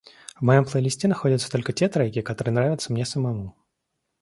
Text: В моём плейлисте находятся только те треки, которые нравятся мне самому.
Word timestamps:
В 0.35 0.41
моём 0.41 0.65
плейлисте 0.65 1.07
находятся 1.07 1.51
только 1.51 1.73
те 1.73 1.87
треки, 1.87 2.21
которые 2.23 2.51
нравятся 2.55 2.91
мне 2.91 3.05
самому. 3.05 3.55